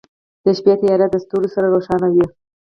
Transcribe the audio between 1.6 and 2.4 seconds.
روښانه وي.